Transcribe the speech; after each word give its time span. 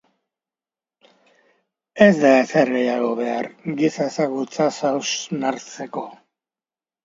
Ez 2.07 2.15
da 2.23 2.33
ezer 2.45 2.73
gehiago 2.77 3.13
behar 3.21 3.53
giza 3.83 4.11
ezagutzaz 4.15 4.73
hausnartzeko. 4.93 6.07